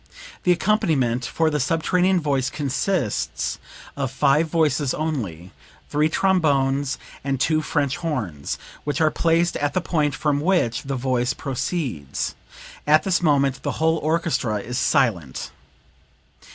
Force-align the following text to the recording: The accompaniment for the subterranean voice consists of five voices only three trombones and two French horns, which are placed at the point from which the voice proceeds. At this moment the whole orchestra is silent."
The 0.45 0.51
accompaniment 0.51 1.27
for 1.27 1.51
the 1.51 1.59
subterranean 1.59 2.19
voice 2.19 2.49
consists 2.49 3.59
of 3.95 4.09
five 4.09 4.47
voices 4.47 4.95
only 4.95 5.51
three 5.91 6.09
trombones 6.09 6.97
and 7.23 7.39
two 7.39 7.61
French 7.61 7.97
horns, 7.97 8.57
which 8.83 8.99
are 8.99 9.11
placed 9.11 9.57
at 9.57 9.75
the 9.75 9.79
point 9.79 10.15
from 10.15 10.39
which 10.41 10.81
the 10.81 10.95
voice 10.95 11.33
proceeds. 11.33 12.33
At 12.87 13.03
this 13.03 13.21
moment 13.21 13.61
the 13.61 13.73
whole 13.73 13.97
orchestra 13.99 14.55
is 14.59 14.79
silent." 14.79 15.51